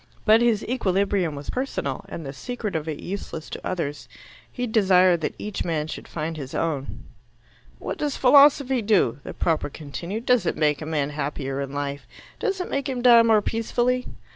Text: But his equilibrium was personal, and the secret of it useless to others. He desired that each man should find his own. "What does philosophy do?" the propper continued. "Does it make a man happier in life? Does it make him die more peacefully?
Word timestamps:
But 0.25 0.41
his 0.41 0.63
equilibrium 0.65 1.35
was 1.35 1.51
personal, 1.51 2.05
and 2.09 2.25
the 2.25 2.33
secret 2.33 2.75
of 2.75 2.87
it 2.89 2.99
useless 3.01 3.51
to 3.51 3.63
others. 3.63 4.09
He 4.51 4.65
desired 4.65 5.21
that 5.21 5.35
each 5.37 5.63
man 5.63 5.85
should 5.85 6.07
find 6.07 6.37
his 6.37 6.55
own. 6.55 7.03
"What 7.77 7.99
does 7.99 8.17
philosophy 8.17 8.81
do?" 8.81 9.19
the 9.23 9.35
propper 9.35 9.69
continued. 9.69 10.25
"Does 10.25 10.47
it 10.47 10.57
make 10.57 10.81
a 10.81 10.87
man 10.87 11.11
happier 11.11 11.61
in 11.61 11.71
life? 11.71 12.07
Does 12.39 12.59
it 12.59 12.71
make 12.71 12.89
him 12.89 13.03
die 13.03 13.21
more 13.21 13.43
peacefully? 13.43 14.07